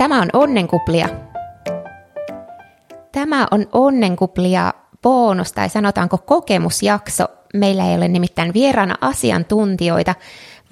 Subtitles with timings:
[0.00, 1.08] Tämä on Onnenkuplia.
[3.12, 7.24] Tämä on Onnenkuplia bonus tai sanotaanko kokemusjakso.
[7.54, 10.14] Meillä ei ole nimittäin vieraana asiantuntijoita,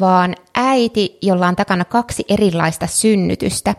[0.00, 3.74] vaan äiti, jolla on takana kaksi erilaista synnytystä.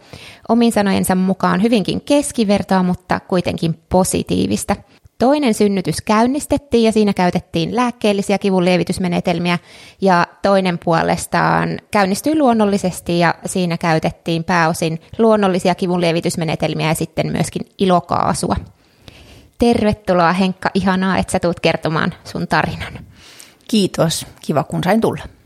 [0.49, 4.75] Omin sanojensa mukaan hyvinkin keskivertoa, mutta kuitenkin positiivista.
[5.19, 9.59] Toinen synnytys käynnistettiin ja siinä käytettiin lääkkeellisiä kivunlievitysmenetelmiä
[10.01, 18.55] ja toinen puolestaan käynnistyi luonnollisesti ja siinä käytettiin pääosin luonnollisia kivunlievitysmenetelmiä ja sitten myöskin ilokaasua.
[19.57, 22.93] Tervetuloa Henkka, ihanaa, että sä tulet kertomaan sun tarinan.
[23.67, 25.38] Kiitos, kiva kun sain tulla.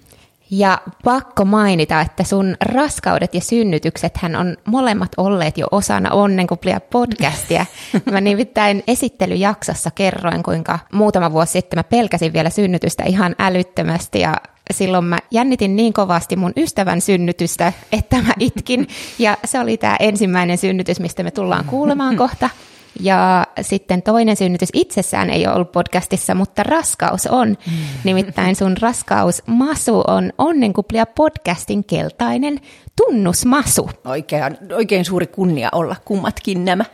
[0.56, 6.80] Ja pakko mainita, että sun raskaudet ja synnytykset hän on molemmat olleet jo osana Onnenkuplia
[6.80, 7.66] podcastia.
[8.12, 14.36] Mä nimittäin esittelyjaksossa kerroin, kuinka muutama vuosi sitten mä pelkäsin vielä synnytystä ihan älyttömästi ja
[14.74, 18.88] silloin mä jännitin niin kovasti mun ystävän synnytystä, että mä itkin.
[19.20, 22.50] Ja se oli tämä ensimmäinen synnytys, mistä me tullaan kuulemaan kohta.
[23.00, 27.48] Ja sitten toinen synnytys itsessään ei ole ollut podcastissa, mutta raskaus on.
[27.50, 27.74] Mm.
[28.04, 32.60] Nimittäin sun raskaus Masu on Onnenkuplia podcastin keltainen
[32.96, 33.90] tunnusmasu.
[34.06, 36.86] Oikein, oikein suuri kunnia olla kummatkin nämä.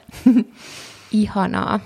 [1.11, 1.79] Ihanaa.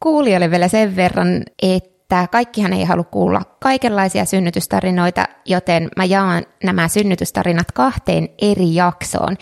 [0.00, 1.97] Kuulijoille vielä sen verran, että
[2.30, 9.36] kaikkihan ei halua kuulla kaikenlaisia synnytystarinoita, joten mä jaan nämä synnytystarinat kahteen eri jaksoon.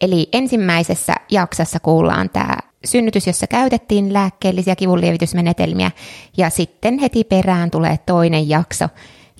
[0.00, 5.90] Eli ensimmäisessä jaksossa kuullaan tämä synnytys, jossa käytettiin lääkkeellisiä kivunlievitysmenetelmiä,
[6.36, 8.88] ja sitten heti perään tulee toinen jakso,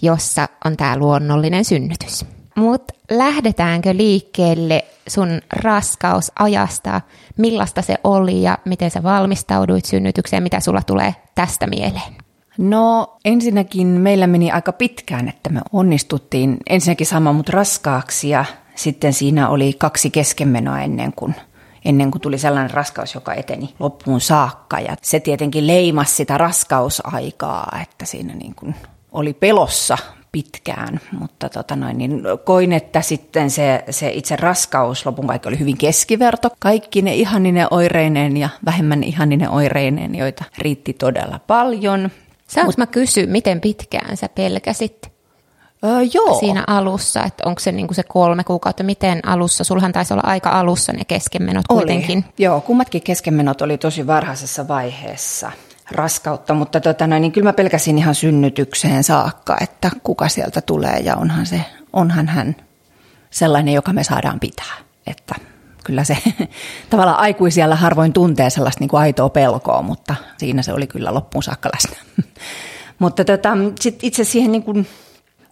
[0.02, 2.24] jossa on tämä luonnollinen synnytys.
[2.56, 7.00] Mutta lähdetäänkö liikkeelle sun raskausajasta,
[7.38, 12.19] millaista se oli ja miten sä valmistauduit synnytykseen, mitä sulla tulee tästä mieleen?
[12.60, 18.44] No ensinnäkin meillä meni aika pitkään, että me onnistuttiin ensinnäkin saamaan mut raskaaksi ja
[18.74, 21.34] sitten siinä oli kaksi keskenmenoa ennen kuin
[21.84, 24.80] ennen kuin tuli sellainen raskaus, joka eteni loppuun saakka.
[24.80, 28.74] Ja se tietenkin leimasi sitä raskausaikaa, että siinä niin kuin
[29.12, 29.98] oli pelossa
[30.32, 35.58] pitkään, mutta tota noin, niin koin, että sitten se, se itse raskaus lopun kaikki oli
[35.58, 36.48] hyvin keskiverto.
[36.58, 42.10] Kaikki ne ihaninen oireineen ja vähemmän ihaninen oireineen, joita riitti todella paljon.
[42.50, 45.12] Saanko mä kysyä, miten pitkään sä pelkäsit?
[45.84, 46.38] Öö, joo.
[46.40, 50.50] siinä alussa, että onko se niinku se kolme kuukautta, miten alussa, sulhan taisi olla aika
[50.50, 51.78] alussa ne keskenmenot oli.
[51.78, 52.24] kuitenkin.
[52.38, 55.52] Joo, kummatkin keskenmenot oli tosi varhaisessa vaiheessa
[55.90, 60.98] raskautta, mutta tota noin, niin kyllä mä pelkäsin ihan synnytykseen saakka, että kuka sieltä tulee
[60.98, 62.56] ja onhan, se, onhan hän
[63.30, 64.74] sellainen, joka me saadaan pitää.
[65.06, 65.34] Että
[65.84, 66.16] kyllä se
[66.90, 71.42] tavallaan aikuisiellä harvoin tuntee sellaista niin kuin aitoa pelkoa, mutta siinä se oli kyllä loppuun
[71.42, 71.96] saakka läsnä.
[72.98, 74.86] mutta tota, sit itse siihen niin kuin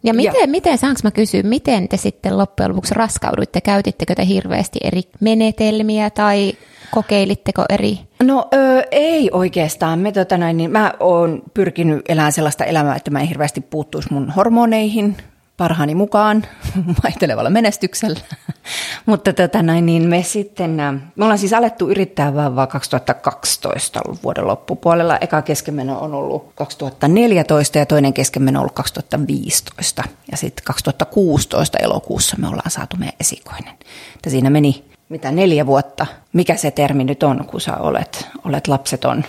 [0.02, 0.46] ja miten, ja.
[0.46, 3.60] miten saanko mä kysyä, miten te sitten loppujen lopuksi raskauduitte?
[3.60, 6.52] Käytittekö te hirveästi eri menetelmiä tai
[6.90, 7.98] kokeilitteko eri?
[8.22, 9.98] No ö, ei oikeastaan.
[9.98, 14.12] Me, tota näin, niin mä oon pyrkinyt elämään sellaista elämää, että mä en hirveästi puuttuisi
[14.12, 15.16] mun hormoneihin
[15.58, 16.46] parhaani mukaan
[17.04, 18.20] vaihtelevalla menestyksellä.
[19.06, 20.70] Mutta tota näin, niin me sitten,
[21.16, 25.18] me ollaan siis alettu yrittää vaan 2012 vuoden loppupuolella.
[25.20, 30.04] Eka keskemeno on ollut 2014 ja toinen keskemeno on ollut 2015.
[30.30, 33.74] Ja sitten 2016 elokuussa me ollaan saatu meidän esikoinen.
[34.16, 38.68] Että siinä meni mitä neljä vuotta, mikä se termi nyt on, kun sä olet, olet
[38.68, 39.24] lapseton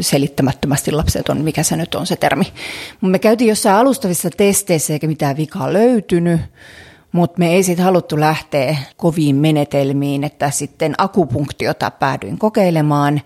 [0.00, 2.44] selittämättömästi lapseton, mikä se nyt on se termi.
[3.00, 6.40] Me käytiin jossain alustavissa testeissä eikä mitään vikaa löytynyt,
[7.12, 13.20] mutta me ei sitten haluttu lähteä koviin menetelmiin, että sitten akupunktiota päädyin kokeilemaan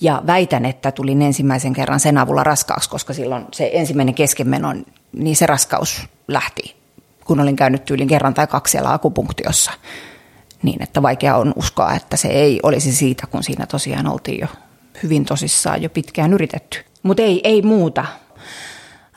[0.00, 4.74] ja väitän, että tulin ensimmäisen kerran sen avulla raskaaksi, koska silloin se ensimmäinen keskenmeno,
[5.12, 6.76] niin se raskaus lähti,
[7.24, 9.72] kun olin käynyt tyylin kerran tai kaksi siellä akupunktiossa.
[10.62, 14.46] Niin, että vaikea on uskoa, että se ei olisi siitä, kun siinä tosiaan oltiin jo
[15.02, 16.78] hyvin tosissaan jo pitkään yritetty.
[17.02, 18.04] Mutta ei, ei muuta.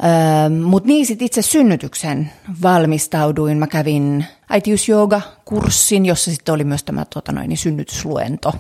[0.04, 2.32] Öö, Mutta niin sitten itse synnytyksen
[2.62, 3.58] valmistauduin.
[3.58, 8.54] Mä kävin äitiysjooga-kurssin, jossa sitten oli myös tämä tuota noin, niin synnytysluento,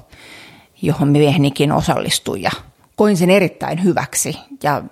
[0.82, 2.52] johon miehenikin osallistui ja
[2.96, 4.38] koin sen erittäin hyväksi.
[4.64, 4.84] Ja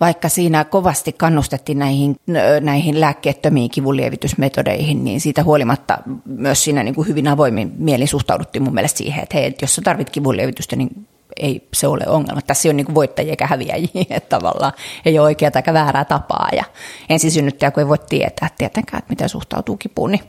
[0.00, 2.16] vaikka siinä kovasti kannustettiin näihin,
[2.60, 8.74] näihin lääkkeettömiin kivunlievitysmetodeihin, niin siitä huolimatta myös siinä niin kuin hyvin avoimin mielin suhtauduttiin mun
[8.74, 12.42] mielestä siihen, että hei, jos sä tarvit kivunlievitystä, niin ei se ole ongelma.
[12.42, 14.72] Tässä ei ole niin voittajia eikä häviäjiä, että tavallaan
[15.04, 16.48] ei ole oikeaa tai väärää tapaa.
[16.56, 16.64] Ja
[17.08, 20.22] ensisynnyttäjä, kun ei voi tietää tietenkään, että miten suhtautuu kipuun, niin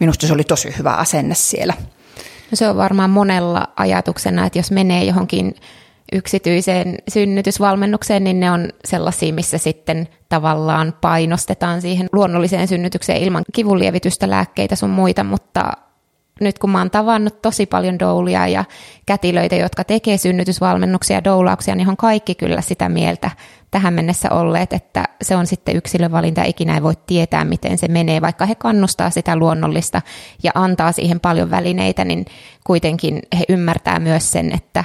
[0.00, 1.74] minusta se oli tosi hyvä asenne siellä.
[2.50, 5.54] No se on varmaan monella ajatuksena, että jos menee johonkin
[6.12, 14.30] yksityiseen synnytysvalmennukseen, niin ne on sellaisia, missä sitten tavallaan painostetaan siihen luonnolliseen synnytykseen ilman kivunlievitystä,
[14.30, 15.72] lääkkeitä sun muita, mutta
[16.40, 18.64] nyt kun mä oon tavannut tosi paljon doulia ja
[19.06, 23.30] kätilöitä, jotka tekee synnytysvalmennuksia ja doulauksia, niin on kaikki kyllä sitä mieltä
[23.70, 28.20] tähän mennessä olleet, että se on sitten yksilövalinta, ikinä ei voi tietää, miten se menee,
[28.20, 30.02] vaikka he kannustaa sitä luonnollista
[30.42, 32.24] ja antaa siihen paljon välineitä, niin
[32.64, 34.84] kuitenkin he ymmärtää myös sen, että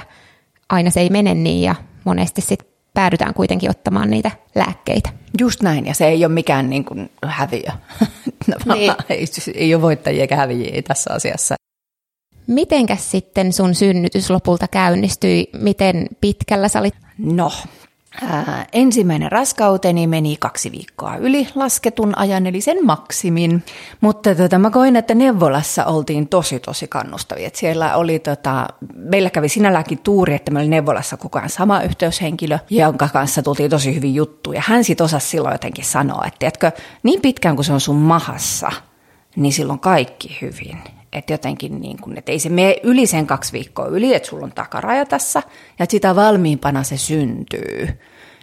[0.68, 5.10] aina se ei mene niin ja monesti sitten päädytään kuitenkin ottamaan niitä lääkkeitä.
[5.40, 7.70] Just näin, ja se ei ole mikään niin kuin häviö.
[8.74, 8.94] niin.
[9.08, 11.54] ei, ei ole voittajia eikä häviöjä tässä asiassa.
[12.46, 15.48] Mitenkäs sitten sun synnytys lopulta käynnistyi?
[15.52, 16.94] Miten pitkällä sä olit?
[17.18, 17.52] No,
[18.22, 23.64] Ää, ensimmäinen raskauteni meni kaksi viikkoa yli lasketun ajan, eli sen maksimin.
[24.00, 27.46] Mutta tota, mä koin, että neuvolassa oltiin tosi tosi kannustavia.
[27.46, 31.82] Et siellä oli, tota, meillä kävi sinälläkin tuuri, että meillä oli neuvolassa koko ajan sama
[31.82, 34.62] yhteyshenkilö, jonka kanssa tultiin tosi hyvin juttuja.
[34.66, 36.72] Hän sitten osasi silloin jotenkin sanoa, että tiedätkö,
[37.02, 38.72] niin pitkään kuin se on sun mahassa,
[39.36, 40.78] niin silloin kaikki hyvin.
[41.12, 44.44] Että jotenkin niin kuin, että ei se mene yli sen kaksi viikkoa yli, että sulla
[44.44, 45.42] on takaraja tässä
[45.78, 47.88] ja sitä valmiimpana se syntyy.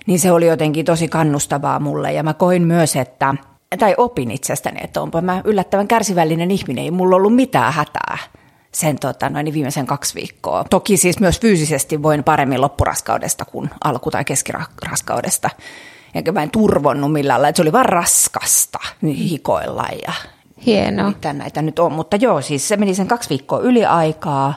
[0.06, 3.36] Niin se oli jotenkin tosi kannustavaa mulle ja mä koin myös, että,
[3.80, 8.18] tai opin itsestäni, että onpa mä yllättävän kärsivällinen ihminen, ei mulla ollut mitään hätää
[8.72, 10.66] sen tota, noin viimeisen kaksi viikkoa.
[10.70, 15.50] Toki siis myös fyysisesti voin paremmin loppuraskaudesta kuin alku- tai keskiraskaudesta.
[16.16, 20.14] Enkä mä en turvonnut millään lailla, että se oli vaan raskasta niin hikoilla ja
[20.66, 21.10] Hienoa.
[21.10, 24.54] Mitä näitä nyt on, mutta joo, siis se meni sen kaksi viikkoa yli aikaa.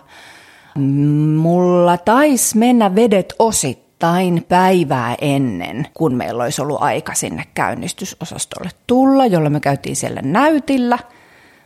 [1.37, 9.26] Mulla taisi mennä vedet osittain päivää ennen, kun meillä olisi ollut aika sinne käynnistysosastolle tulla,
[9.26, 10.99] jolla me käytiin siellä näytillä,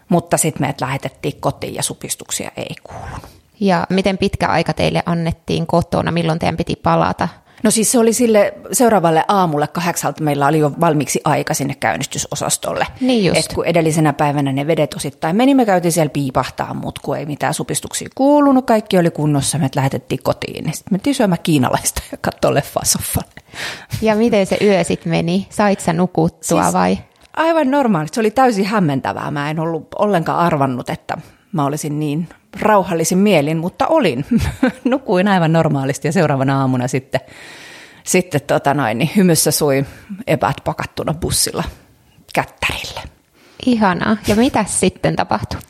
[0.09, 3.37] mutta sitten meidät lähetettiin kotiin ja supistuksia ei kuulunut.
[3.61, 7.29] Ja miten pitkä aika teille annettiin kotona, milloin teidän piti palata
[7.62, 12.87] No siis se oli sille seuraavalle aamulle kahdeksalta meillä oli jo valmiiksi aika sinne käynnistysosastolle.
[13.00, 13.38] Niin just.
[13.38, 17.26] Et kun edellisenä päivänä ne vedet osittain meni, me käytiin siellä piipahtaa, mutta kun ei
[17.26, 20.64] mitään supistuksia kuulunut, kaikki oli kunnossa, me lähetettiin kotiin.
[20.64, 23.43] Sitten mentiin syömään kiinalaista ja katsoa leffaa soffalle.
[24.02, 25.47] Ja miten se yö sitten meni?
[25.50, 26.99] Sait sä nukuttua siis vai?
[27.37, 28.14] Aivan normaalisti.
[28.14, 29.31] Se oli täysin hämmentävää.
[29.31, 31.19] Mä en ollut ollenkaan arvannut, että
[31.53, 32.29] mä olisin niin
[32.61, 34.25] rauhallisin mielin, mutta olin.
[34.85, 37.21] Nukuin aivan normaalisti ja seuraavana aamuna sitten,
[38.05, 39.85] sitten tota noin, niin hymyssä sui
[40.27, 41.65] epäät pakattuna bussilla
[42.35, 43.01] kättärille.
[43.67, 44.17] Ihanaa.
[44.27, 45.61] Ja mitä sitten tapahtui?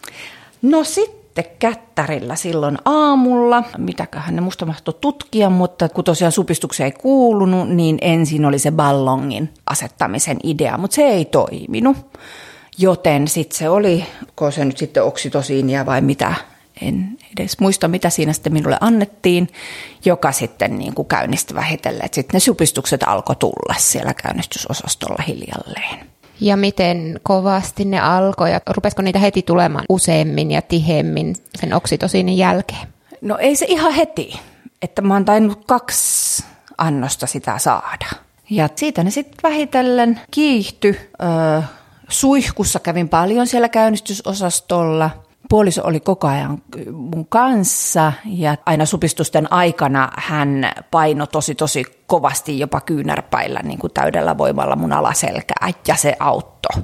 [0.63, 6.93] No sitten kättärillä silloin aamulla, mitäköhän ne musta mahtoi tutkia, mutta kun tosiaan supistuksia ei
[6.93, 11.97] kuulunut, niin ensin oli se ballongin asettamisen idea, mutta se ei toiminut.
[12.79, 14.07] Joten sitten se oli,
[14.37, 16.35] kun se nyt sitten oksitosiinia vai mitä,
[16.81, 19.49] en edes muista mitä siinä sitten minulle annettiin,
[20.05, 22.09] joka sitten niin kuin käynnisti vähitellen.
[22.13, 26.07] Sitten ne supistukset alkoi tulla siellä käynnistysosastolla hiljalleen.
[26.41, 32.37] Ja miten kovasti ne alkoi ja rupesiko niitä heti tulemaan useammin ja tihemmin sen oksitosiinin
[32.37, 32.89] jälkeen?
[33.21, 34.41] No ei se ihan heti,
[34.83, 36.45] että mä oon tainnut kaksi
[36.79, 38.07] annosta sitä saada.
[38.51, 41.11] Ja siitä ne sitten vähitellen kiihty.
[41.23, 41.63] Öö,
[42.09, 45.11] suihkussa kävin paljon siellä käynnistysosastolla.
[45.49, 46.63] Puoliso oli koko ajan
[46.93, 53.93] mun kanssa ja aina supistusten aikana hän paino tosi tosi kovasti jopa kyynärpäillä niin kuin
[53.93, 56.83] täydellä voimalla mun alaselkää ja se auttoi.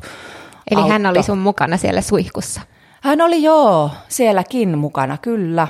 [0.71, 0.93] Eli Autto.
[0.93, 2.61] hän oli sun mukana siellä suihkussa?
[3.03, 5.69] Hän oli joo, sielläkin mukana kyllä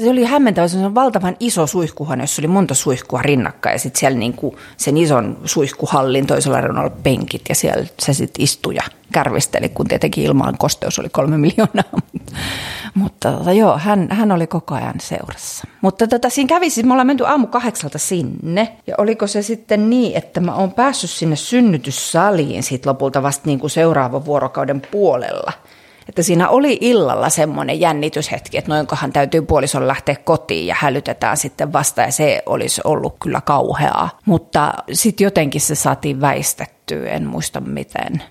[0.00, 4.00] se oli hämmentävä, se on valtavan iso suihkuhan, jossa oli monta suihkua rinnakkain ja sitten
[4.00, 9.68] siellä niinku sen ison suihkuhallin toisella reunalla penkit ja siellä se sitten istui ja kärvisteli,
[9.68, 12.00] kun tietenkin ilmaan kosteus oli kolme miljoonaa.
[12.94, 15.64] Mutta tota, joo, hän, hän oli koko ajan seurassa.
[15.80, 19.90] Mutta tota, siinä kävi, siis me ollaan menty aamu kahdeksalta sinne ja oliko se sitten
[19.90, 25.52] niin, että mä oon päässyt sinne synnytyssaliin sit lopulta vasta niin kuin seuraavan vuorokauden puolella–
[26.08, 31.72] että siinä oli illalla semmoinen jännityshetki, että noinkohan täytyy puolison lähteä kotiin ja hälytetään sitten
[31.72, 34.10] vasta ja se olisi ollut kyllä kauheaa.
[34.24, 38.22] Mutta sitten jotenkin se saatiin väistettyä, en muista miten.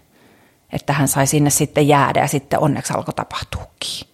[0.74, 4.08] Että hän sai sinne sitten jäädä ja sitten onneksi alkoi tapahtuukin.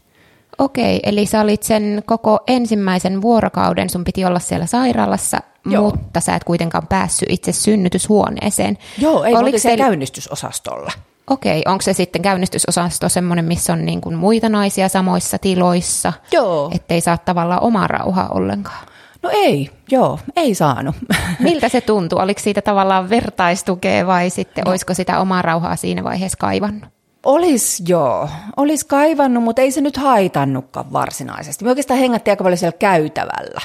[0.58, 5.84] Okei, eli sä olit sen koko ensimmäisen vuorokauden, sun piti olla siellä sairaalassa, Joo.
[5.84, 8.78] mutta sä et kuitenkaan päässyt itse synnytyshuoneeseen.
[8.98, 10.92] Joo, ei Oliko se käynnistysosastolla.
[11.32, 16.14] Okei, onko se sitten käynnistysosasto semmoinen, missä on niin kuin muita naisia samoissa tiloissa?
[16.32, 16.72] Joo.
[16.76, 18.88] Ettei saa tavallaan omaa rauhaa ollenkaan?
[19.24, 20.96] No ei, joo, ei saanut.
[21.40, 22.20] Miltä se tuntuu?
[22.20, 24.70] Oliko siitä tavallaan vertaistukea vai sitten no.
[24.72, 26.90] olisiko sitä omaa rauhaa siinä vaiheessa kaivannut?
[27.26, 31.64] Olis joo, olis kaivannut, mutta ei se nyt haitannutkaan varsinaisesti.
[31.64, 33.62] Me oikeastaan hengättiin aika paljon siellä käytävällä.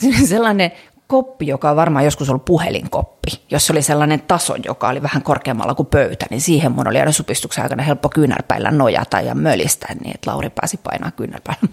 [0.28, 0.72] Sellainen
[1.10, 5.74] koppi, joka on varmaan joskus ollut puhelinkoppi, jossa oli sellainen taso, joka oli vähän korkeammalla
[5.74, 10.14] kuin pöytä, niin siihen mun oli aina supistuksen aikana helppo kyynärpäillä nojata ja mölistä, niin
[10.14, 11.68] että Lauri pääsi painaa kyynärpäillä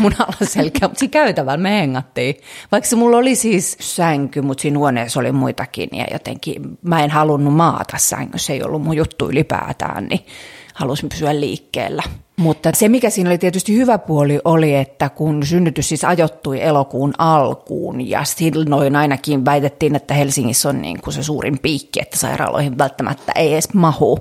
[0.00, 2.34] mun alaselkeä, mutta siinä käytävällä me hengattiin.
[2.72, 7.10] Vaikka se mulla oli siis sänky, mutta siinä huoneessa oli muitakin ja jotenkin mä en
[7.10, 10.26] halunnut maata sängyssä, ei ollut mun juttu ylipäätään, niin
[10.74, 12.02] halusin pysyä liikkeellä.
[12.36, 17.12] Mutta se, mikä siinä oli tietysti hyvä puoli, oli, että kun synnytys siis ajoittui elokuun
[17.18, 22.78] alkuun ja silloin ainakin väitettiin, että Helsingissä on niin kuin se suurin piikki, että sairaaloihin
[22.78, 24.18] välttämättä ei edes mahu,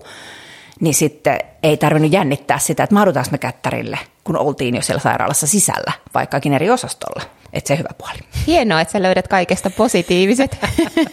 [0.80, 5.48] niin sitten ei tarvinnut jännittää sitä, että mahdutaanko me kättärille, kun oltiin jo siellä sairaalassa
[5.48, 7.24] sisällä, vaikkakin eri osastolla.
[7.54, 8.18] Että se hyvä puoli.
[8.48, 10.58] Hienoa, että sä löydät kaikesta positiiviset.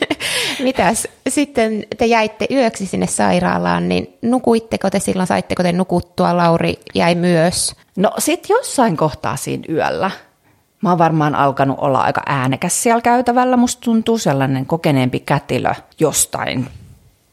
[0.63, 6.81] Mitäs sitten te jäitte yöksi sinne sairaalaan, niin nukuitteko te silloin, saitteko te nukuttua, Lauri
[6.95, 7.75] jäi myös?
[7.97, 10.11] No sit jossain kohtaa siinä yöllä.
[10.83, 13.57] Mä oon varmaan alkanut olla aika äänekäs siellä käytävällä.
[13.57, 16.67] Musta tuntuu sellainen kokeneempi kätilö jostain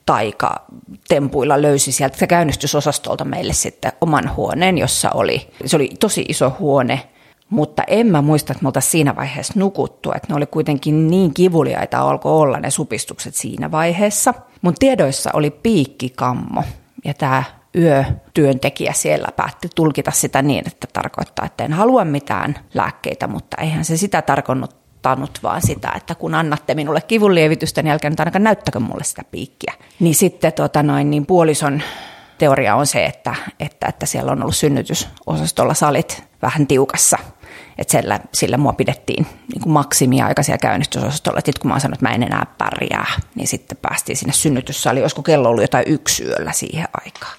[0.06, 7.10] taikatempuilla löysi sieltä käynnistysosastolta meille sitten oman huoneen, jossa oli, se oli tosi iso huone,
[7.50, 11.34] mutta en mä muista, että me oltaisiin siinä vaiheessa nukuttu, että ne oli kuitenkin niin
[11.34, 14.34] kivuliaita alkoi olla ne supistukset siinä vaiheessa.
[14.62, 16.64] Mun tiedoissa oli piikkikammo
[17.06, 17.44] ja tämä
[17.76, 23.86] yötyöntekijä siellä päätti tulkita sitä niin, että tarkoittaa, että en halua mitään lääkkeitä, mutta eihän
[23.86, 28.80] se sitä tarkoittanut vaan sitä, että kun annatte minulle kivunlievitystä, niin älkää nyt ainakaan näyttäkö
[28.80, 29.74] mulle sitä piikkiä.
[30.00, 31.82] Niin sitten tota noin, niin puolison
[32.38, 37.18] teoria on se, että, että, että siellä on ollut synnytysosastolla salit vähän tiukassa
[37.78, 41.40] että sillä, sillä mua pidettiin niin kuin maksimia aika siellä käynnistysosastolla.
[41.40, 45.04] Sitten kun mä sanoin, että mä en enää pärjää, niin sitten päästiin sinne synnytyssaliin.
[45.04, 47.38] Olisiko kello ollut jotain yksi yöllä siihen aikaan.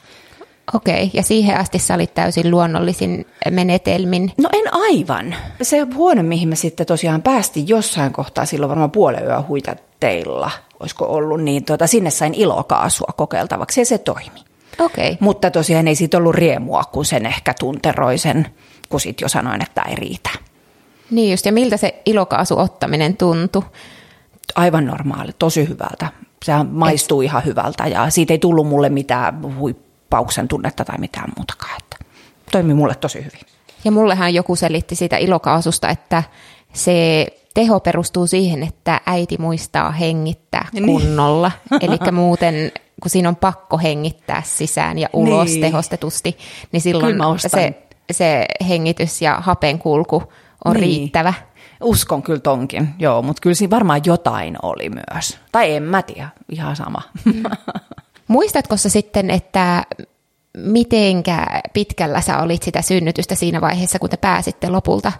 [0.74, 4.32] Okei, ja siihen asti sä olit täysin luonnollisin menetelmin.
[4.38, 5.34] No en aivan.
[5.62, 11.04] Se huone, mihin me sitten tosiaan päästiin jossain kohtaa, silloin varmaan puolen yö huitatteilla, olisiko
[11.04, 14.44] ollut, niin tuota, sinne sain ilokaasua kokeiltavaksi ja se toimi.
[14.78, 15.16] Okei.
[15.20, 18.46] Mutta tosiaan ei siitä ollut riemua, kun sen ehkä tunteroi sen
[18.88, 20.30] kun sitten jo sanoin, että ei riitä.
[21.10, 23.62] Niin just, ja miltä se ilokaasu ottaminen tuntui?
[24.54, 26.08] Aivan normaali, tosi hyvältä.
[26.44, 27.24] Sehän maistuu Et...
[27.24, 31.76] ihan hyvältä ja siitä ei tullut mulle mitään huippauksen tunnetta tai mitään muutakaan.
[31.78, 31.96] Että
[32.52, 33.40] toimi mulle tosi hyvin.
[33.84, 36.22] Ja mullehan joku selitti siitä ilokaasusta, että
[36.72, 40.86] se teho perustuu siihen, että äiti muistaa hengittää niin.
[40.86, 41.52] kunnolla.
[41.70, 41.84] Niin.
[41.84, 45.60] Eli muuten, kun siinä on pakko hengittää sisään ja ulos niin.
[45.60, 46.38] tehostetusti,
[46.72, 50.22] niin silloin se se hengitys ja hapen kulku
[50.64, 50.82] on niin.
[50.82, 51.34] riittävä.
[51.82, 55.38] Uskon kyllä tonkin, joo, mutta kyllä siinä varmaan jotain oli myös.
[55.52, 57.02] Tai en mä tiedä, ihan sama.
[58.28, 59.82] Muistatko sä sitten, että
[60.56, 65.12] mitenkä pitkällä sä olit sitä synnytystä siinä vaiheessa, kun te pääsitte lopulta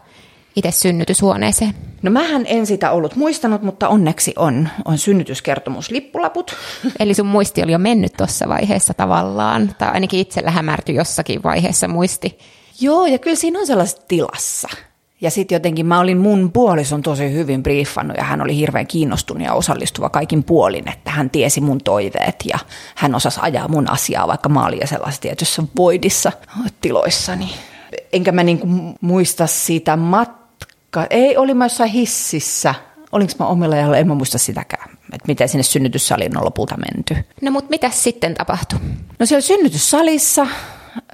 [0.57, 1.75] itse synnytyshuoneeseen?
[2.03, 6.57] No mähän en sitä ollut muistanut, mutta onneksi on, on synnytyskertomus lippulaput.
[7.01, 11.89] Eli sun muisti oli jo mennyt tuossa vaiheessa tavallaan, tai ainakin itsellä hämärtyi jossakin vaiheessa
[11.89, 12.39] muisti.
[12.81, 14.69] Joo, ja kyllä siinä on sellaisessa tilassa.
[15.21, 19.43] Ja sitten jotenkin mä olin mun puolison tosi hyvin briefannut ja hän oli hirveän kiinnostunut
[19.43, 22.59] ja osallistuva kaikin puolin, että hän tiesi mun toiveet ja
[22.95, 26.33] hän osasi ajaa mun asiaa, vaikka mä olin sellaisessa tietyssä voidissa
[26.81, 27.51] tiloissani.
[28.13, 28.67] Enkä mä niinku
[29.01, 31.07] muista siitä matkaa.
[31.11, 32.75] Ei, oli mä jossain hississä.
[33.13, 37.17] Olinko mä omilla ja en mä muista sitäkään, että miten sinne synnytyssaliin on lopulta menty.
[37.43, 38.79] No mutta mitä sitten tapahtui?
[39.19, 40.47] No siellä synnytyssalissa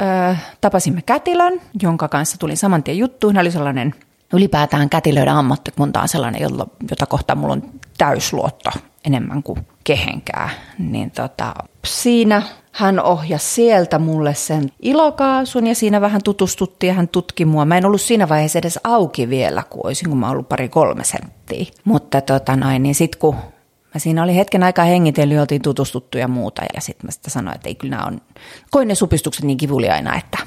[0.00, 3.28] ö, tapasimme kätilön, jonka kanssa tuli saman tien juttu.
[3.28, 3.94] Hän oli sellainen
[4.32, 7.62] ylipäätään kätilöiden ammattikunta on sellainen, jolla, jota kohtaan mulla on
[7.98, 8.70] täysluotto
[9.04, 10.50] enemmän kuin kehenkään.
[10.78, 17.08] Niin tota, siinä hän ohjasi sieltä mulle sen ilokaasun ja siinä vähän tutustuttiin ja hän
[17.08, 17.64] tutki mua.
[17.64, 21.04] Mä en ollut siinä vaiheessa edes auki vielä, kun olisin, kun mä ollut pari kolme
[21.04, 21.64] senttiä.
[21.84, 23.36] Mutta tota noin, niin sit kun
[23.94, 26.62] Mä siinä oli hetken aikaa hengitellyt, oltiin tutustuttu ja muuta.
[26.74, 28.20] Ja sitten mä sitä sanoin, että ei kyllä nämä on,
[28.70, 30.38] koin ne supistukset niin kivuliaina, että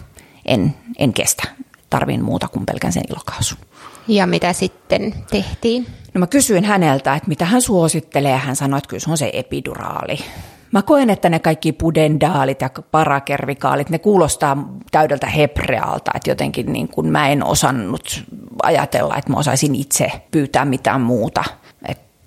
[0.46, 1.44] en, en kestä.
[1.90, 3.58] Tarvin muuta kuin pelkän sen ilokaasun.
[4.08, 5.88] Ja mitä sitten tehtiin?
[6.14, 9.18] No mä kysyin häneltä, että mitä hän suosittelee, ja hän sanoi, että kyllä se on
[9.18, 10.20] se epiduraali.
[10.72, 16.88] Mä koen, että ne kaikki pudendaalit ja parakervikaalit, ne kuulostaa täydeltä hebrealta, että jotenkin niin
[16.88, 18.24] kuin mä en osannut
[18.64, 21.44] ajatella, että mä osaisin itse pyytää mitään muuta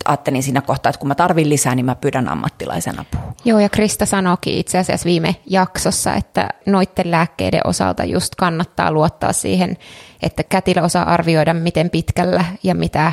[0.04, 3.32] ajattelin siinä kohtaa, että kun mä tarvin lisää, niin mä pyydän ammattilaisen apua.
[3.44, 9.32] Joo, ja Krista sanoikin itse asiassa viime jaksossa, että noitten lääkkeiden osalta just kannattaa luottaa
[9.32, 9.76] siihen,
[10.22, 13.12] että kätilö osaa arvioida, miten pitkällä ja mitä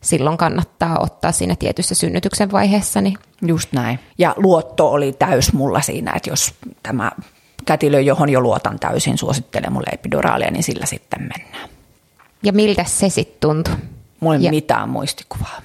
[0.00, 3.00] silloin kannattaa ottaa siinä tietyssä synnytyksen vaiheessa.
[3.00, 3.18] Niin.
[3.42, 3.98] Just näin.
[4.18, 7.10] Ja luotto oli täys mulla siinä, että jos tämä
[7.64, 11.68] kätilö, johon jo luotan täysin, suosittelee mulle epiduraalia, niin sillä sitten mennään.
[12.42, 13.74] Ja miltä se sitten tuntui?
[14.20, 15.62] Mulla ei Ja- mitään muistikuvaa.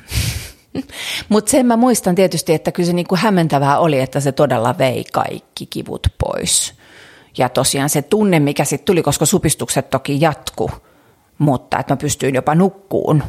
[1.30, 5.04] Mutta sen mä muistan tietysti, että kyllä se niinku hämmentävää oli, että se todella vei
[5.14, 6.74] kaikki kivut pois.
[7.38, 10.72] Ja tosiaan se tunne, mikä sitten tuli, koska supistukset toki jatku,
[11.38, 13.24] mutta että mä pystyin jopa nukkuun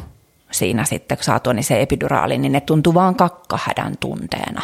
[0.51, 4.61] siinä sitten, kun saatuani se epiduraali, niin ne tuntui vaan kakkahädän tunteena.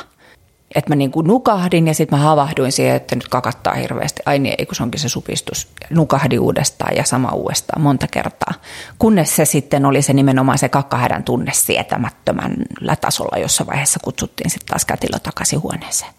[0.75, 4.21] Että mä niinku nukahdin ja sitten mä havahduin siihen, että nyt kakattaa hirveästi.
[4.25, 5.67] Ai niin, ei kun se onkin se supistus.
[5.89, 8.53] Nukahdin uudestaan ja sama uudestaan monta kertaa.
[8.99, 14.67] Kunnes se sitten oli se nimenomaan se kakkahädän tunne sietämättömällä tasolla, jossa vaiheessa kutsuttiin sitten
[14.67, 16.13] taas kätilö takaisin huoneeseen.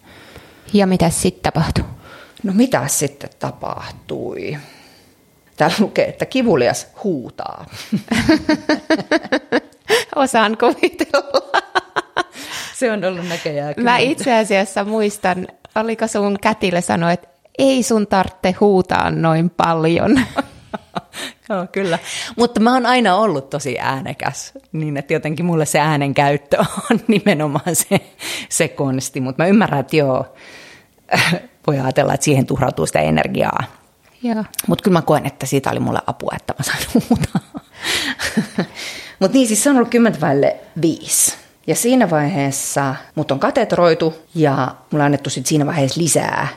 [0.73, 1.85] Ja mitä sitten tapahtui?
[2.43, 4.59] No mitä sitten tapahtui?
[5.57, 7.67] Täällä lukee, että kivulias huutaa.
[10.17, 11.63] Osaan kuvitella.
[12.75, 17.29] Se on ollut näköjään Mä itse asiassa muistan, oliko sun kätilö sanoi, että
[17.59, 20.21] ei sun tarvitse huutaa noin paljon.
[21.49, 21.99] Joo, kyllä.
[22.37, 26.59] Mutta mä oon aina ollut tosi äänekäs, niin että jotenkin mulle se äänen käyttö
[26.91, 28.01] on nimenomaan se,
[28.49, 29.21] se konsti.
[29.21, 30.35] Mutta mä ymmärrän, että joo,
[31.67, 33.63] voi ajatella, että siihen tuhrautuu sitä energiaa.
[34.67, 37.41] Mutta kyllä mä koen, että siitä oli mulle apua, että mä sain huutaa.
[39.21, 41.44] Mutta niin, siis se on ollut kymmentä vaille viisi.
[41.67, 46.49] Ja siinä vaiheessa mut on katetroitu ja mulla on annettu sit siinä vaiheessa lisää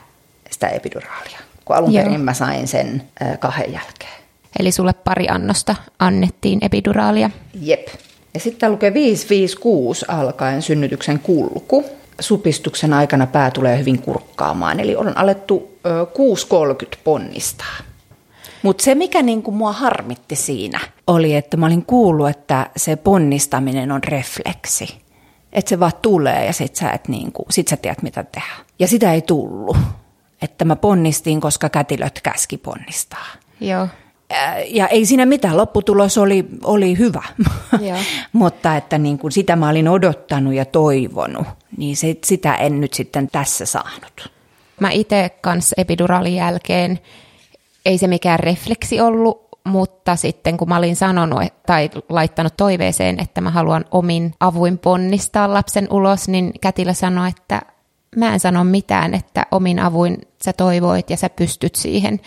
[0.52, 1.40] sitä epiduraalia.
[1.66, 2.04] Kun alun Joo.
[2.04, 3.04] perin mä sain sen
[3.40, 4.18] kahden jälkeen.
[4.60, 7.30] Eli sulle pari annosta annettiin epiduraalia.
[7.62, 7.88] Jep.
[8.34, 11.86] Ja sitten lukee 556 alkaen synnytyksen kulku.
[12.20, 16.08] Supistuksen aikana pää tulee hyvin kurkkaamaan, eli on alettu ö,
[16.94, 17.76] 6.30 ponnistaa.
[18.68, 23.92] Mutta se, mikä niinku mua harmitti siinä, oli, että mä olin kuullut, että se ponnistaminen
[23.92, 24.98] on refleksi.
[25.54, 28.54] Että se vaan tulee ja sit sä, et niinku, sit sä tiedät, mitä tehdä.
[28.80, 29.78] Ja sitä ei tullut.
[30.42, 33.26] Että mä ponnistin, koska kätilöt käski ponnistaa.
[33.60, 33.88] Joo.
[34.66, 37.24] Ja ei siinä mitään, lopputulos oli, oli hyvä.
[37.82, 37.98] Joo.
[38.34, 41.48] Mutta että niin kuin sitä mä olin odottanut ja toivonut,
[41.78, 44.32] niin se, sitä en nyt sitten tässä saanut.
[44.80, 47.00] Mä itse kanssa epiduraalin jälkeen,
[47.88, 53.42] ei se mikään refleksi ollut, mutta sitten kun mä olin sanonut tai laittanut toiveeseen, että
[53.42, 57.62] mä haluan omin avuin ponnistaa lapsen ulos, niin kätilö sanoi, että
[58.16, 62.20] mä en sano mitään, että omin avuin sä toivoit ja sä pystyt siihen.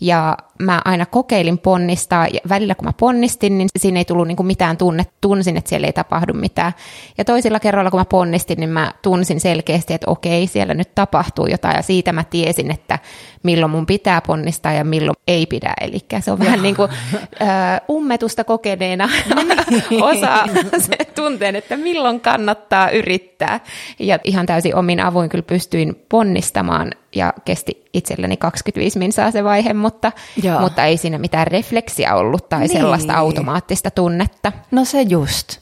[0.00, 4.42] Ja mä aina kokeilin ponnistaa ja välillä kun mä ponnistin, niin siinä ei tullut niinku
[4.42, 5.06] mitään tunne.
[5.20, 6.72] Tunsin, että siellä ei tapahdu mitään.
[7.18, 11.46] Ja toisilla kerroilla kun mä ponnistin, niin mä tunsin selkeästi, että okei, siellä nyt tapahtuu
[11.46, 11.76] jotain.
[11.76, 12.98] Ja siitä mä tiesin, että
[13.42, 15.74] milloin mun pitää ponnistaa ja milloin ei pidä.
[15.80, 16.90] Eli se on vähän niin kuin
[17.42, 19.08] äh, ummetusta kokeneena
[20.00, 20.46] osaa
[20.78, 23.60] se tunteen, että milloin kannattaa yrittää.
[23.98, 29.72] Ja ihan täysin omin avuin kyllä pystyin ponnistamaan ja kesti itselleni 25 minsaa se vaihe,
[29.72, 30.12] mutta,
[30.46, 30.60] Joo.
[30.60, 32.70] mutta ei siinä mitään refleksiä ollut tai Niin.
[32.70, 34.52] sellaista automaattista tunnetta.
[34.70, 35.58] No se just,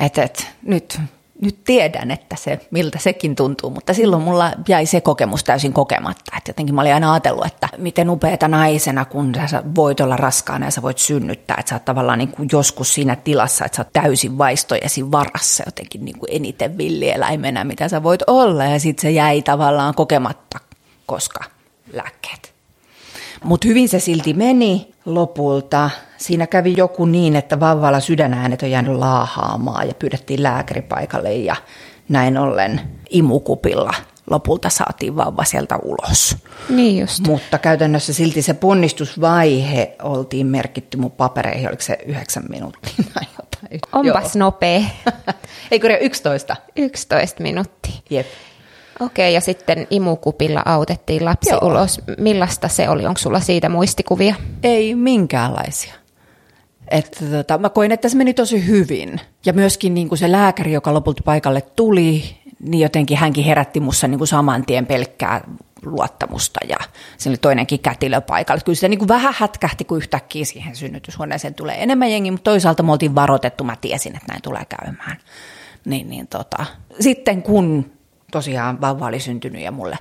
[0.00, 1.00] että et, nyt,
[1.42, 6.32] nyt tiedän, että se, miltä sekin tuntuu, mutta silloin mulla jäi se kokemus täysin kokematta.
[6.36, 10.66] Että jotenkin mä olin aina ajatellut, että miten upeata naisena, kun sä voit olla raskaana
[10.66, 13.82] ja sä voit synnyttää, että sä oot tavallaan niin kuin joskus siinä tilassa, että sä
[13.82, 18.64] oot täysin vaistojesi varassa jotenkin niin kuin eniten villieläimenä, mitä sä voit olla.
[18.64, 20.58] Ja sitten se jäi tavallaan kokematta,
[21.06, 21.40] koska
[21.92, 22.51] lääkkeet.
[23.44, 25.90] Mutta hyvin se silti meni lopulta.
[26.16, 31.56] Siinä kävi joku niin, että vauvalla sydänäänet on jäänyt laahaamaan ja pyydettiin lääkäri paikalle ja
[32.08, 33.94] näin ollen imukupilla
[34.30, 36.36] lopulta saatiin vauva sieltä ulos.
[36.68, 37.26] Niin just.
[37.26, 43.80] Mutta käytännössä silti se ponnistusvaihe oltiin merkitty mun papereihin, oliko se yhdeksän minuuttia tai jotain.
[43.92, 44.82] Onpas nopea.
[45.70, 46.56] Eikö ole 11?
[46.76, 47.92] 11 minuuttia.
[48.10, 48.26] Jep.
[49.00, 51.66] Okei, ja sitten imukupilla autettiin lapsi Joo.
[51.66, 52.00] ulos.
[52.18, 53.06] Millaista se oli?
[53.06, 54.34] Onko sulla siitä muistikuvia?
[54.62, 55.94] Ei minkäänlaisia.
[56.88, 59.20] Että tota, mä koin, että se meni tosi hyvin.
[59.46, 64.08] Ja myöskin niin kuin se lääkäri, joka lopulta paikalle tuli, niin jotenkin hänkin herätti mussa
[64.08, 65.40] niin kuin saman tien pelkkää
[65.84, 66.76] luottamusta ja
[67.18, 68.62] siinä oli toinenkin kätilö paikalla.
[68.64, 72.82] Kyllä sitä niin kuin vähän hätkähti, kun yhtäkkiä siihen synnytyshuoneeseen tulee enemmän jengi, mutta toisaalta
[72.82, 75.16] me oltiin varoitettu, mä tiesin, että näin tulee käymään.
[75.84, 76.66] Niin, niin tota.
[77.00, 77.92] Sitten kun
[78.32, 79.98] tosiaan vauva oli syntynyt ja mulle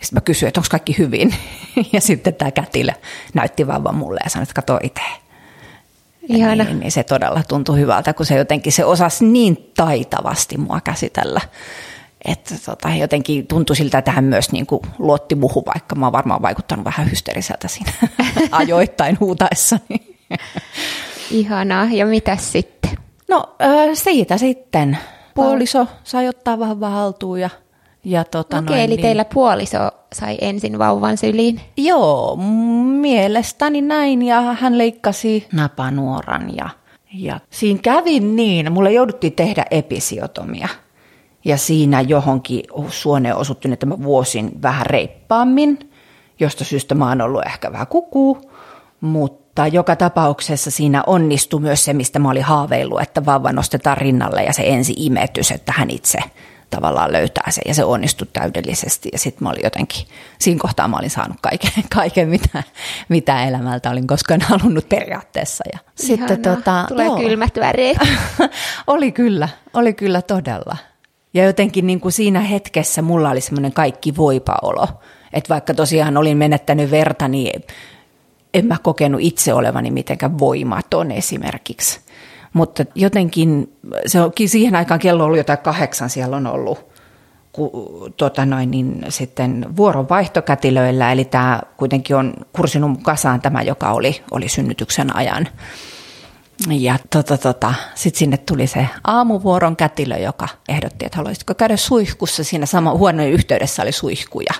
[0.00, 1.34] sitten mä kysyin, että onko kaikki hyvin.
[1.92, 2.92] Ja sitten tämä kätilö
[3.34, 5.00] näytti vauvan mulle ja sanoi, että kato itse.
[6.28, 6.64] Ihana.
[6.64, 11.40] Niin, niin se todella tuntui hyvältä, kun se jotenkin se osasi niin taitavasti mua käsitellä.
[12.24, 16.12] Että tota, jotenkin tuntui siltä, että hän myös niin kuin luotti muhu, vaikka mä oon
[16.12, 17.92] varmaan vaikuttanut vähän hysteriseltä siinä
[18.50, 20.16] ajoittain huutaessani.
[21.30, 21.88] Ihanaa.
[21.90, 22.90] Ja mitä sitten?
[23.28, 23.56] No
[23.94, 24.98] siitä sitten.
[25.44, 27.50] Puoliso sai ottaa vahvaa haltuun ja,
[28.04, 29.78] ja tota Okei, noin, eli niin- teillä puoliso
[30.14, 31.60] sai ensin vauvan syliin.
[31.76, 32.36] Joo,
[33.00, 36.68] mielestäni näin ja hän leikkasi napanuoran ja,
[37.14, 40.68] Ja siinä kävi niin, mulle jouduttiin tehdä episiotomia.
[41.44, 45.90] Ja siinä johonkin suoneen osuttiin, että mä vuosin vähän reippaammin,
[46.40, 48.50] josta syystä mä oon ollut ehkä vähän kukuu.
[49.00, 54.42] Mutta joka tapauksessa siinä onnistui myös se, mistä mä olin haaveillut, että vauva nostetaan rinnalle
[54.42, 56.18] ja se ensi imetys, että hän itse
[56.70, 59.08] tavallaan löytää sen ja se onnistui täydellisesti.
[59.12, 60.06] Ja sitten mä olin jotenkin,
[60.38, 62.62] siinä kohtaa mä olin saanut kaiken, kaiken mitä,
[63.08, 65.64] mitä elämältä olin koskaan halunnut periaatteessa.
[65.72, 67.16] Ja sitten tota, Tulee joo.
[67.16, 67.98] kylmät väreet.
[68.86, 70.76] oli kyllä, oli kyllä todella.
[71.34, 74.88] Ja jotenkin niin kuin siinä hetkessä mulla oli semmoinen kaikki voipaolo.
[75.32, 77.62] Että vaikka tosiaan olin menettänyt verta, niin
[78.54, 82.00] en mä kokenut itse olevani mitenkään voimaton esimerkiksi.
[82.52, 86.90] Mutta jotenkin, se onkin siihen aikaan kello oli jotain kahdeksan, siellä on ollut
[87.52, 87.70] ku,
[88.16, 94.48] tuota noin, niin sitten vuoronvaihtokätilöillä, eli tämä kuitenkin on kursinut kasaan tämä, joka oli, oli
[94.48, 95.48] synnytyksen ajan.
[96.68, 102.44] Ja tota, tota, sitten sinne tuli se aamuvuoron kätilö, joka ehdotti, että haluaisitko käydä suihkussa.
[102.44, 104.52] Siinä sama huoneen yhteydessä oli suihkuja.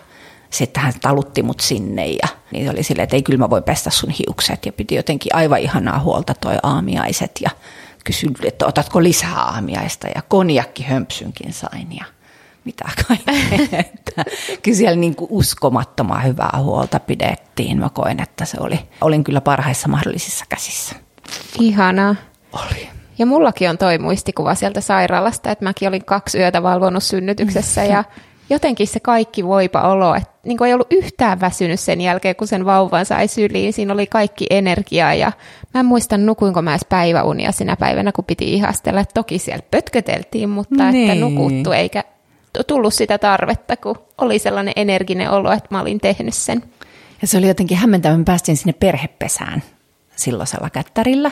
[0.51, 3.91] Sitten hän talutti mut sinne ja niin oli silleen, että ei kyllä mä voi pestä
[3.91, 4.67] sun hiukset.
[4.67, 7.51] Ja piti jotenkin aivan ihanaa huolta toi aamiaiset ja
[8.05, 12.05] kysyi, että otatko lisää aamiaista ja konjakki hömpsynkin sain ja
[12.65, 13.85] mitä kaikkea.
[14.63, 17.79] kyllä siellä niin kuin uskomattoman hyvää huolta pidettiin.
[17.79, 20.97] Mä koen, että se oli, olin kyllä parhaissa mahdollisissa käsissä.
[21.61, 22.15] Ihanaa.
[22.53, 22.89] Oli.
[23.19, 28.05] Ja mullakin on toi muistikuva sieltä sairaalasta, että mäkin olin kaksi yötä valvonut synnytyksessä ja
[28.51, 32.49] jotenkin se kaikki voipa olo, että niin kuin ei ollut yhtään väsynyt sen jälkeen, kun
[32.49, 33.73] sen vauvan sai syliin.
[33.73, 35.33] Siinä oli kaikki energiaa ja
[35.75, 39.05] mä en muista nukuinko mä edes päiväunia sinä päivänä, kun piti ihastella.
[39.15, 41.11] Toki siellä pötköteltiin, mutta niin.
[41.11, 42.05] että nukuttu eikä
[42.67, 46.63] tullut sitä tarvetta, kun oli sellainen energinen olo, että mä olin tehnyt sen.
[47.23, 49.63] Ja se oli jotenkin hämmentävä, mä päästiin sinne perhepesään
[50.17, 51.31] silloisella kättärillä.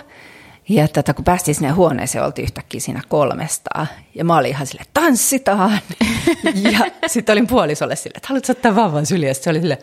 [0.68, 3.86] Ja tätä, kun päästiin sinne huoneeseen, oltiin yhtäkkiä siinä kolmesta.
[4.14, 5.78] Ja mä olin ihan sille, tanssitaan.
[6.72, 9.34] ja sitten olin puolisolle sille, että haluatko ottaa vauvan syliä?
[9.34, 9.78] Se oli sille,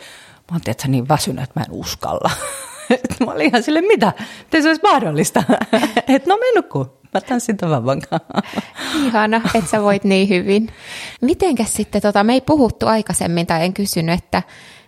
[0.51, 2.31] mä oon sä niin väsynyt, että mä en uskalla.
[3.25, 4.13] mä olin ihan sille, mitä?
[4.49, 5.43] Te se olisi mahdollista.
[6.07, 6.87] että no menukku.
[7.13, 8.01] Mä tanssin ton vauvan
[9.05, 10.69] Ihana, että sä voit niin hyvin.
[11.21, 14.43] Mitenkäs sitten, tota, me ei puhuttu aikaisemmin tai en kysynyt, että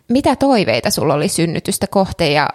[0.10, 2.50] mitä toiveita sulla oli synnytystä kohteen ja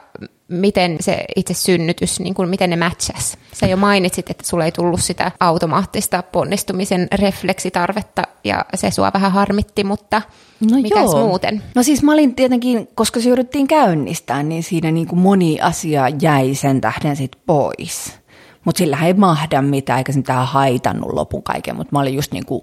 [0.53, 3.39] miten se itse synnytys, niin kuin miten ne matchas?
[3.53, 9.33] Sä jo mainitsit, että sulla ei tullut sitä automaattista ponnistumisen refleksitarvetta ja se sua vähän
[9.33, 10.23] harmitti, mutta
[10.71, 11.27] no mitäs joo.
[11.27, 11.63] muuten?
[11.75, 16.09] No siis mä olin tietenkin, koska se jouduttiin käynnistää, niin siinä niin kuin moni asia
[16.21, 18.19] jäi sen tähden sit pois.
[18.65, 22.33] Mutta sillä ei mahda mitään, eikä se mitään haitannut lopun kaiken, mutta mä olin just
[22.33, 22.63] niin kuin,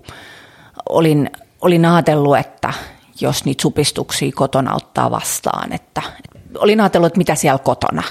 [0.90, 2.74] olin, olin ajatellut, että
[3.22, 6.02] jos niitä supistuksia kotona ottaa vastaan, että
[6.58, 8.04] olin ajatellut, että mitä siellä kotona,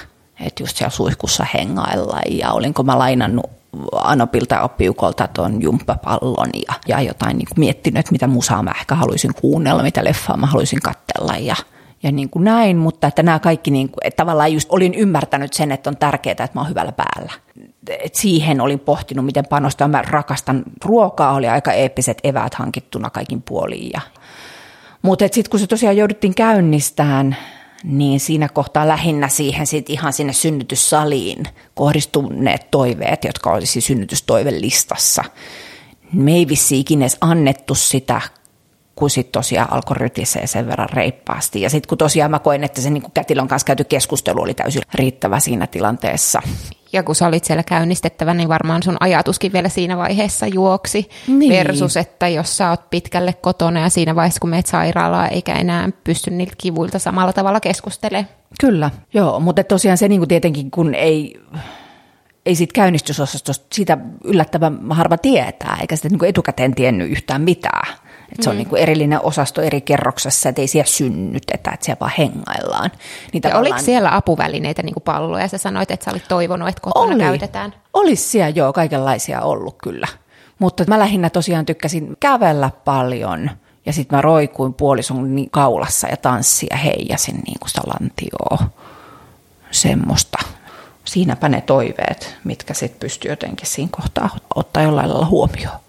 [0.45, 3.45] että just siellä suihkussa hengailla ja olinko mä lainannut
[3.93, 8.95] Anopilta oppiukolta tuon jumppapallon ja, ja jotain niin kuin miettinyt, että mitä musaa mä ehkä
[8.95, 11.55] haluaisin kuunnella, mitä leffaa mä haluaisin katsella ja,
[12.03, 15.53] ja niin kuin näin, mutta että nämä kaikki, niin kuin, että tavallaan just olin ymmärtänyt
[15.53, 17.31] sen, että on tärkeää, että mä oon hyvällä päällä.
[17.89, 19.87] Et siihen olin pohtinut, miten panostaa.
[19.87, 23.91] Mä rakastan ruokaa, oli aika eeppiset eväät hankittuna kaikin puoliin.
[23.93, 24.01] Ja...
[25.01, 27.37] Mutta sitten kun se tosiaan jouduttiin käynnistämään,
[27.83, 31.43] niin siinä kohtaa lähinnä siihen sit ihan sinne synnytyssaliin
[31.75, 35.23] kohdistuneet toiveet, jotka olisi synnytystoivelistassa.
[36.13, 38.21] Me ei vissi ikinä edes annettu sitä,
[38.95, 41.61] kun sitten tosiaan alkoi rytisee sen verran reippaasti.
[41.61, 44.81] Ja sitten kun tosiaan mä koin, että se niin kätilön kanssa käyty keskustelu oli täysin
[44.93, 46.41] riittävä siinä tilanteessa.
[46.93, 51.09] Ja kun sä olit siellä käynnistettävä, niin varmaan sun ajatuskin vielä siinä vaiheessa juoksi.
[51.27, 51.53] Niin.
[51.53, 55.89] Versus, että jos sä oot pitkälle kotona ja siinä vaiheessa, kun meet sairaalaan, eikä enää
[56.03, 58.27] pysty niiltä kivuilta samalla tavalla keskustelemaan.
[58.61, 61.39] Kyllä, joo, mutta tosiaan se niin kuin tietenkin, kun ei,
[62.45, 67.95] ei siitä käynnistysosastosta sitä yllättävän harva tietää, eikä sitä niin etukäteen tiennyt yhtään mitään.
[68.31, 68.57] Että se on mm.
[68.57, 72.91] niin kuin erillinen osasto eri kerroksessa, että ei siellä synnytetä, että siellä vaan hengaillaan.
[73.33, 75.47] Niin ja oliko siellä apuvälineitä, niin kuin palloja?
[75.47, 77.23] Sä sanoit, että sä olit toivonut, että kotona Oli.
[77.23, 77.73] käytetään.
[77.93, 80.07] Olisi siellä joo, kaikenlaisia ollut kyllä.
[80.59, 83.49] Mutta mä lähinnä tosiaan tykkäsin kävellä paljon–
[83.89, 88.69] ja sitten mä roikuin puolison kaulassa ja tanssia heijasin niin kuin sitä lantioa.
[89.71, 90.37] Semmoista.
[91.05, 95.79] Siinäpä ne toiveet, mitkä sitten pystyi jotenkin siinä kohtaa ottaa jollain lailla huomioon.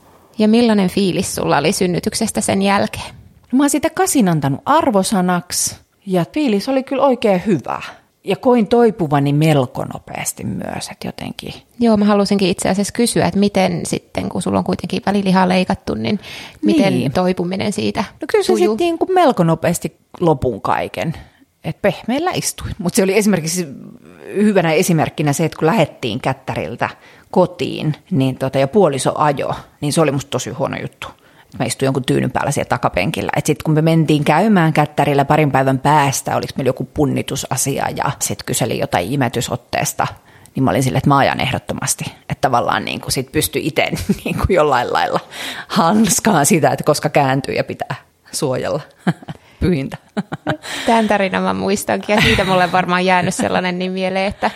[0.41, 3.15] Ja millainen fiilis sulla oli synnytyksestä sen jälkeen?
[3.53, 5.77] No mä oon sitä kasin antanut arvosanaksi
[6.07, 7.83] ja fiilis oli kyllä oikein hyvä.
[8.25, 11.55] Ja koin toipuvani melko nopeasti myös, että jotenkin.
[11.79, 15.95] Joo, mä halusinkin itse asiassa kysyä, että miten sitten, kun sulla on kuitenkin välilihaa leikattu,
[15.95, 16.21] niin
[16.63, 17.13] miten niin.
[17.13, 21.15] toipuminen siitä No kyllä se sitten niin kuin melko nopeasti lopun kaiken.
[21.65, 22.75] Että pehmeillä istuin.
[22.79, 23.67] Mutta se oli esimerkiksi
[24.37, 26.89] hyvänä esimerkkinä se, että kun lähettiin kättäriltä
[27.31, 31.07] kotiin niin tota, ja puoliso ajo, niin se oli musta tosi huono juttu.
[31.59, 33.31] Mä istuin jonkun tyynyn päällä siellä takapenkillä.
[33.45, 38.47] Sitten kun me mentiin käymään kättärillä parin päivän päästä, oliko meillä joku punnitusasia ja sitten
[38.47, 40.07] kyseli jotain imetysotteesta,
[40.55, 42.05] niin mä olin silleen, että mä ajan ehdottomasti.
[42.21, 43.91] Että tavallaan niin kuin sit pystyi itse
[44.25, 45.21] niin kuin jollain lailla
[45.69, 47.95] hanskaan sitä, että koska kääntyy ja pitää
[48.33, 48.81] suojella
[49.61, 49.97] pyhintä.
[50.87, 54.51] Tämän tarinan mä muistankin ja siitä mulle varmaan jäänyt sellainen niin mieleen, että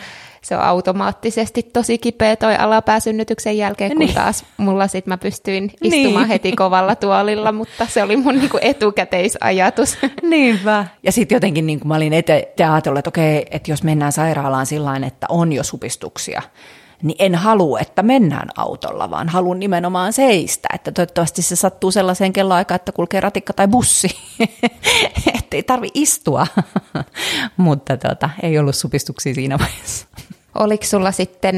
[0.44, 4.14] se on automaattisesti tosi kipeä toi alapääsynnytyksen jälkeen, kun niin.
[4.14, 6.28] taas mulla sit mä pystyin istumaan niin.
[6.28, 9.98] heti kovalla tuolilla, mutta se oli mun niinku etukäteisajatus.
[10.22, 10.86] Niinpä.
[11.02, 14.96] Ja sitten jotenkin niin mä olin ete, ajatellut, että okei, että jos mennään sairaalaan sillä
[15.06, 16.42] että on jo supistuksia,
[17.04, 20.68] niin en halua, että mennään autolla, vaan haluan nimenomaan seistä.
[20.74, 24.08] Että toivottavasti se sattuu sellaiseen kelloaikaan, että kulkee ratikka tai bussi,
[25.38, 26.46] ettei tarvi istua.
[27.56, 30.06] Mutta tota, ei ollut supistuksia siinä vaiheessa.
[30.54, 31.56] Oliko sulla sitten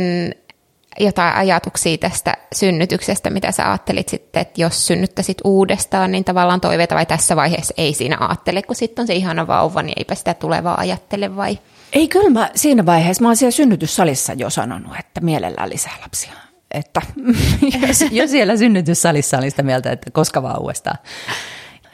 [1.00, 6.94] jotain ajatuksia tästä synnytyksestä, mitä sä ajattelit sitten, että jos synnyttäisit uudestaan, niin tavallaan toiveita
[6.94, 10.34] vai tässä vaiheessa ei siinä ajattele, kun sitten on se ihana vauva, niin eipä sitä
[10.34, 11.58] tulevaa ajattele vai?
[11.96, 16.32] Ei kyllä mä siinä vaiheessa, mä oon siellä synnytyssalissa jo sanonut, että mielellään lisää lapsia.
[16.70, 17.02] Että
[17.88, 20.98] jos, jo siellä synnytyssalissa oli sitä mieltä, että koska vaan uudestaan.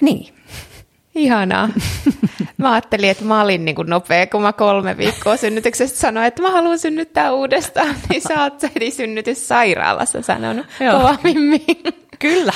[0.00, 0.34] Niin.
[1.14, 1.68] Ihanaa.
[2.56, 6.42] Mä ajattelin, että mä olin niin kuin nopea, kun mä kolme viikkoa synnytyksestä sanoin, että
[6.42, 11.64] mä haluan synnyttää uudestaan, niin sä oot heti synnytyssairaalassa sanonut kovammin.
[12.18, 12.52] Kyllä.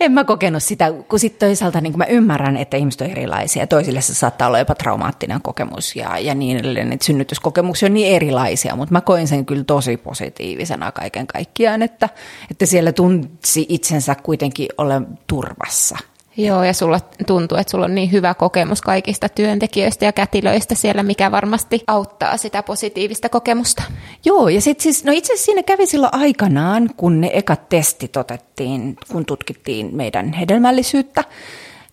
[0.00, 3.66] En mä kokenut sitä, kun sitten toisaalta niin mä ymmärrän, että ihmiset on erilaisia.
[3.66, 8.16] Toisille se saattaa olla jopa traumaattinen kokemus ja, ja niin edelleen, että synnytyskokemuksia on niin
[8.16, 12.08] erilaisia, mutta mä koin sen kyllä tosi positiivisena kaiken kaikkiaan, että,
[12.50, 15.98] että siellä tunsi itsensä kuitenkin ole turvassa
[16.38, 21.02] Joo, ja sulla tuntuu, että sulla on niin hyvä kokemus kaikista työntekijöistä ja kätilöistä siellä,
[21.02, 23.82] mikä varmasti auttaa sitä positiivista kokemusta.
[24.24, 28.16] Joo, ja sitten siis, no itse asiassa siinä kävi silloin aikanaan, kun ne ekat testit
[28.16, 31.24] otettiin, kun tutkittiin meidän hedelmällisyyttä,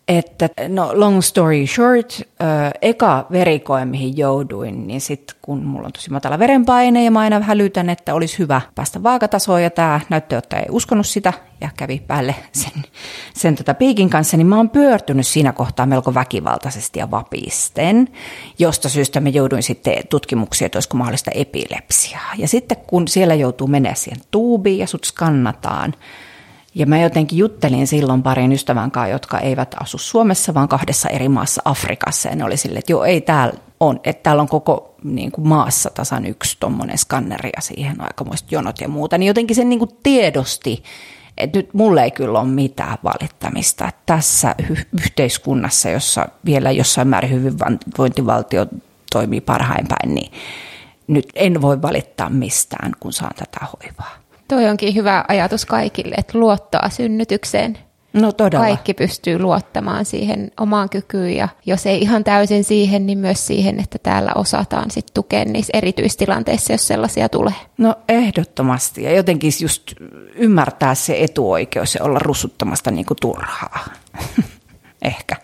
[0.08, 5.94] että no long story short, äh, eka verikoe, mihin jouduin, niin sitten kun mulla on
[5.94, 10.62] tosi matala verenpaine ja mä aina hälytän, että olisi hyvä päästä vaakatasoon ja tämä näyttöottaja
[10.62, 12.84] ei uskonut sitä ja kävi päälle sen,
[13.34, 18.08] sen tota piikin kanssa, niin mä oon pyörtynyt siinä kohtaa melko väkivaltaisesti ja vapisten,
[18.60, 22.32] josta syystä mä jouduin sitten tutkimuksiin, että olisiko mahdollista epilepsiaa.
[22.38, 25.94] Ja sitten kun siellä joutuu menemään siihen tuubiin ja sut skannataan,
[26.75, 31.29] ja mä jotenkin juttelin silloin parin ystävän kanssa, jotka eivät asu Suomessa, vaan kahdessa eri
[31.29, 32.29] maassa Afrikassa.
[32.29, 35.47] Ja ne oli silleen, että joo, ei täällä on, että täällä on koko niin kuin
[35.47, 39.17] maassa tasan yksi tuommoinen skanneri ja siihen aikamoiset jonot ja muuta.
[39.17, 40.83] Niin jotenkin sen niin kuin tiedosti,
[41.38, 43.88] että nyt mulle ei kyllä ole mitään valittamista.
[43.88, 48.65] Että tässä y- yhteiskunnassa, jossa vielä jossain määrin hyvinvointivaltio
[49.11, 50.31] toimii parhain päin, niin
[51.07, 54.24] nyt en voi valittaa mistään, kun saan tätä hoivaa.
[54.47, 57.77] Toi onkin hyvä ajatus kaikille, että luottaa synnytykseen.
[58.13, 58.65] No todella.
[58.65, 63.79] Kaikki pystyy luottamaan siihen omaan kykyyn ja jos ei ihan täysin siihen, niin myös siihen,
[63.79, 67.53] että täällä osataan sitten tukea niissä erityistilanteissa, jos sellaisia tulee.
[67.77, 69.93] No ehdottomasti ja jotenkin just
[70.36, 73.86] ymmärtää se etuoikeus ja olla russuttamasta niin kuin turhaa.
[75.01, 75.36] Ehkä.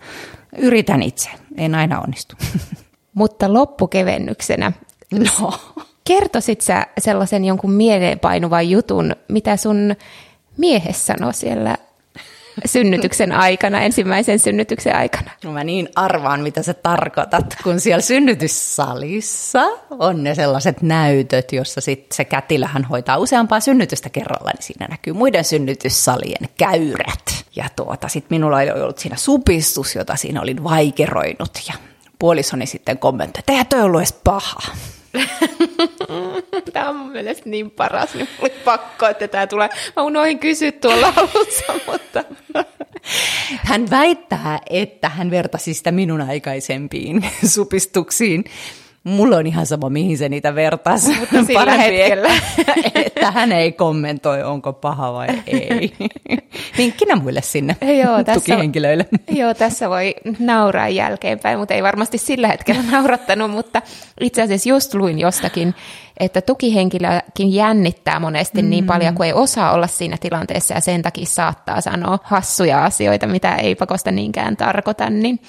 [0.58, 2.36] Yritän itse, en aina onnistu.
[3.14, 4.72] Mutta loppukevennyksenä
[5.12, 5.54] No.
[6.12, 9.96] Kertoisit sä sellaisen jonkun mieleenpainuvan jutun, mitä sun
[10.58, 11.78] miehes sanoi siellä
[12.66, 15.32] synnytyksen aikana, ensimmäisen synnytyksen aikana?
[15.44, 21.82] No mä niin arvaan, mitä sä tarkoitat, kun siellä synnytyssalissa on ne sellaiset näytöt, jossa
[21.82, 27.46] sitten se kätilähän hoitaa useampaa synnytystä kerralla, niin siinä näkyy muiden synnytyssalien käyrät.
[27.56, 31.74] Ja tuota, sitten minulla oli ollut siinä supistus, jota siinä olin vaikeroinut ja
[32.20, 34.62] puolisoni sitten kommentoi, että eihän toi ollut edes paha.
[36.74, 39.70] Tämä on mun mielestä niin paras, niin oli pakko, että tämä tulee.
[39.96, 42.24] Mä unohdin kysyä tuolla alussa, mutta...
[43.58, 48.44] Hän väittää, että hän vertasi sitä minun aikaisempiin supistuksiin.
[49.04, 51.20] Mulla on ihan sama, mihin se niitä vertaisi.
[51.20, 52.30] Mutta sillä hetkellä.
[53.06, 55.94] Että, hän ei kommentoi, onko paha vai ei.
[56.78, 59.06] Vinkkinä muille sinne joo, tässä, tukihenkilöille.
[59.32, 63.82] Joo, tässä voi nauraa jälkeenpäin, mutta ei varmasti sillä hetkellä naurattanut, mutta
[64.20, 65.76] itse asiassa just luin jostakin,
[66.20, 68.70] että tukihenkilökin jännittää monesti mm.
[68.70, 73.28] niin paljon, kun ei osaa olla siinä tilanteessa ja sen takia saattaa sanoa hassuja asioita,
[73.28, 75.40] mitä ei pakosta niinkään tarkoita, niin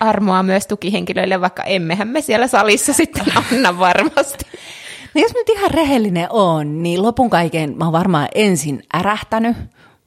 [0.00, 4.44] armoa myös tukihenkilöille, vaikka emmehän me siellä salissa sitten anna varmasti.
[5.14, 9.56] No jos nyt ihan rehellinen on, niin lopun kaiken mä oon varmaan ensin ärähtänyt,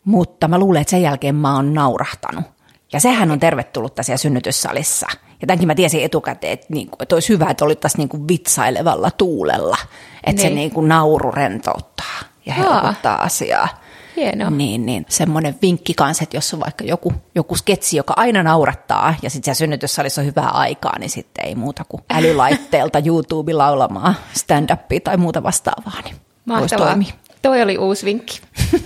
[0.05, 2.45] mutta mä luulen, että sen jälkeen mä oon naurahtanut.
[2.93, 5.07] Ja sehän on tervetullut tässä synnytyssalissa.
[5.41, 9.11] Ja tämänkin mä tiesin etukäteen, että, niin että olisi hyvä, että olittaisiin niin kuin vitsailevalla
[9.11, 9.77] tuulella.
[10.23, 10.49] Että niin.
[10.49, 13.23] se niin kuin nauru rentouttaa ja helpottaa Aa.
[13.23, 13.82] asiaa.
[14.15, 14.49] Hienoa.
[14.49, 19.15] Niin, niin semmoinen vinkki kanssa, että jos on vaikka joku, joku sketsi, joka aina naurattaa
[19.21, 24.15] ja sitten se synnytyssalissa on hyvää aikaa, niin sitten ei muuta kuin älylaitteelta YouTube laulamaan
[24.33, 26.97] stand-upia tai muuta vastaavaa, niin Mahtavaa.
[27.41, 28.41] Toi oli uusi vinkki.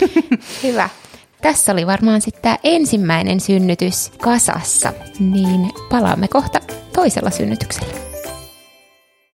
[0.64, 0.90] Hyvä.
[1.42, 6.60] Tässä oli varmaan sitten tämä ensimmäinen synnytys kasassa, niin palaamme kohta
[6.94, 8.07] toisella synnytyksellä.